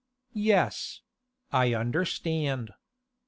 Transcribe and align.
'Yes; 0.33 1.01
I 1.51 1.75
understand. 1.75 2.71